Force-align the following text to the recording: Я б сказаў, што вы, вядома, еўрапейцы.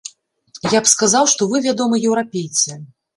Я 0.75 0.79
б 0.85 0.89
сказаў, 0.93 1.29
што 1.33 1.47
вы, 1.51 1.61
вядома, 1.67 1.99
еўрапейцы. 2.09 2.79